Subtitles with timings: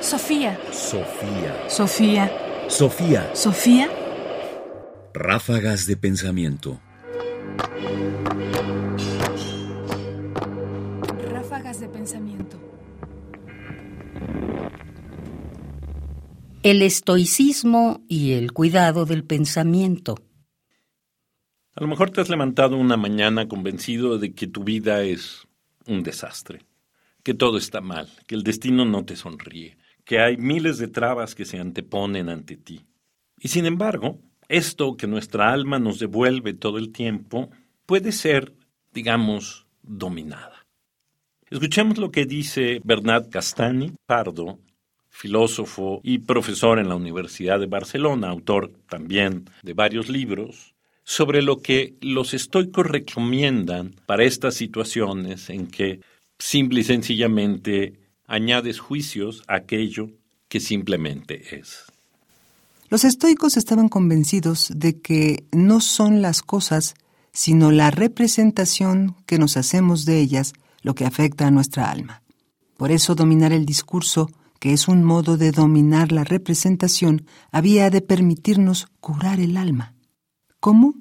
[0.00, 0.58] Sofía.
[0.72, 1.68] Sofía.
[1.68, 2.32] Sofía.
[2.68, 3.30] Sofía.
[3.34, 3.88] Sofía.
[5.12, 6.80] Ráfagas de pensamiento.
[11.30, 12.58] Ráfagas de pensamiento.
[16.62, 20.16] El estoicismo y el cuidado del pensamiento.
[21.74, 25.46] A lo mejor te has levantado una mañana convencido de que tu vida es
[25.86, 26.64] un desastre,
[27.22, 31.34] que todo está mal, que el destino no te sonríe, que hay miles de trabas
[31.34, 32.84] que se anteponen ante ti.
[33.38, 37.50] Y sin embargo, esto que nuestra alma nos devuelve todo el tiempo
[37.86, 38.54] puede ser,
[38.92, 40.66] digamos, dominada.
[41.48, 44.58] Escuchemos lo que dice Bernat Castani Pardo,
[45.08, 51.60] filósofo y profesor en la Universidad de Barcelona, autor también de varios libros, sobre lo
[51.60, 56.00] que los estoicos recomiendan para estas situaciones en que
[56.38, 57.99] simple y sencillamente
[58.30, 60.10] añades juicios a aquello
[60.48, 61.84] que simplemente es.
[62.88, 66.94] Los estoicos estaban convencidos de que no son las cosas,
[67.32, 72.22] sino la representación que nos hacemos de ellas lo que afecta a nuestra alma.
[72.76, 78.00] Por eso dominar el discurso, que es un modo de dominar la representación, había de
[78.00, 79.94] permitirnos curar el alma.
[80.60, 80.94] ¿Cómo?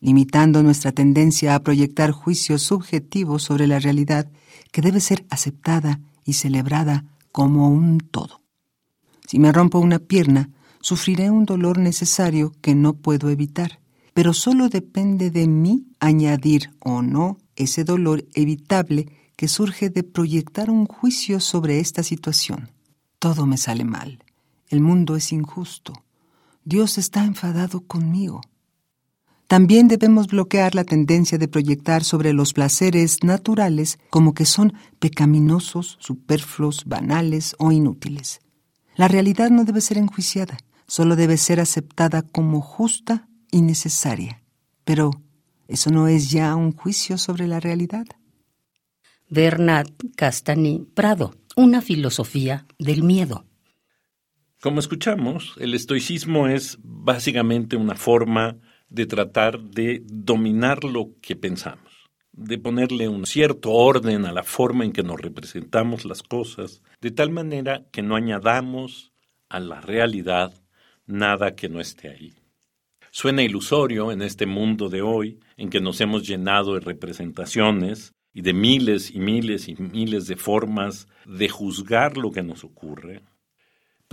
[0.00, 4.30] Limitando nuestra tendencia a proyectar juicios subjetivos sobre la realidad
[4.72, 8.42] que debe ser aceptada y celebrada como un todo.
[9.26, 13.80] Si me rompo una pierna, sufriré un dolor necesario que no puedo evitar,
[14.14, 20.70] pero solo depende de mí añadir o no ese dolor evitable que surge de proyectar
[20.70, 22.70] un juicio sobre esta situación.
[23.18, 24.22] Todo me sale mal.
[24.68, 26.04] El mundo es injusto.
[26.64, 28.40] Dios está enfadado conmigo.
[29.52, 35.98] También debemos bloquear la tendencia de proyectar sobre los placeres naturales como que son pecaminosos,
[36.00, 38.40] superfluos, banales o inútiles.
[38.96, 44.42] La realidad no debe ser enjuiciada, solo debe ser aceptada como justa y necesaria.
[44.84, 45.10] Pero,
[45.68, 48.06] ¿eso no es ya un juicio sobre la realidad?
[49.28, 53.44] Bernat Castani Prado, una filosofía del miedo.
[54.62, 58.56] Como escuchamos, el estoicismo es básicamente una forma
[58.92, 64.84] de tratar de dominar lo que pensamos, de ponerle un cierto orden a la forma
[64.84, 69.12] en que nos representamos las cosas, de tal manera que no añadamos
[69.48, 70.52] a la realidad
[71.06, 72.34] nada que no esté ahí.
[73.10, 78.42] Suena ilusorio en este mundo de hoy, en que nos hemos llenado de representaciones y
[78.42, 83.22] de miles y miles y miles de formas de juzgar lo que nos ocurre,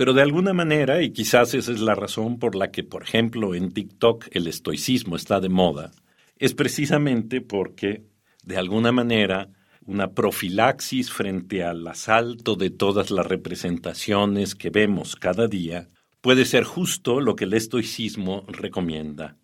[0.00, 3.54] pero de alguna manera, y quizás esa es la razón por la que, por ejemplo,
[3.54, 5.90] en TikTok el estoicismo está de moda,
[6.38, 8.04] es precisamente porque,
[8.42, 9.50] de alguna manera,
[9.84, 15.88] una profilaxis frente al asalto de todas las representaciones que vemos cada día
[16.22, 19.36] puede ser justo lo que el estoicismo recomienda.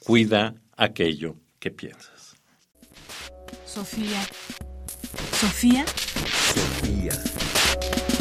[0.00, 2.34] Cuida aquello que piensas.
[3.64, 4.20] Sofía.
[5.30, 5.86] Sofía.
[5.86, 7.41] Sofía.